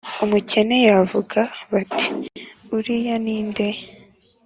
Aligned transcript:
umukene 0.23 0.75
yavuga, 0.89 1.39
bati 1.71 2.07
«Uriya 2.75 3.15
ni 3.23 3.37
nde?» 3.47 3.69